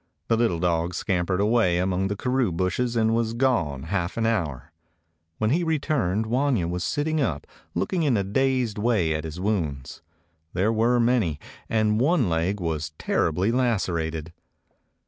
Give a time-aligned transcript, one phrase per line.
[0.29, 4.71] The little dog scampered away among the karoo bushes, and was gone half an hour.
[5.37, 10.01] When he returned Wanya was sitting up, looking in a dazed way at his wounds.
[10.53, 14.33] There were many, and one leg was terribly lacerated.